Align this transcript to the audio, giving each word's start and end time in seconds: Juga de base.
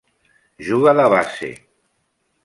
Juga 0.69 0.93
de 0.99 1.05
base. 1.13 1.51